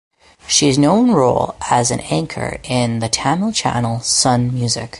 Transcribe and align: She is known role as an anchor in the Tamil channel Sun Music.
She 0.47 0.67
is 0.67 0.79
known 0.79 1.11
role 1.11 1.53
as 1.69 1.91
an 1.91 1.99
anchor 1.99 2.57
in 2.63 2.97
the 2.97 3.07
Tamil 3.07 3.51
channel 3.51 3.99
Sun 3.99 4.51
Music. 4.51 4.89